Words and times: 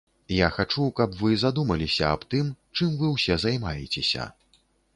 Я 0.35 0.47
хачу, 0.53 0.85
каб 0.99 1.11
вы 1.19 1.29
задумаліся 1.41 2.09
аб 2.13 2.25
тым, 2.33 2.49
чым 2.79 2.95
вы 3.03 3.13
ўсе 3.15 3.39
займаецеся. 3.47 4.29